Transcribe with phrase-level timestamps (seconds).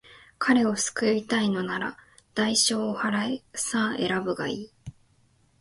[0.39, 1.95] 彼を救いたいのなら、
[2.33, 3.43] 代償を払え。
[3.53, 4.71] さあ、選ぶがいい。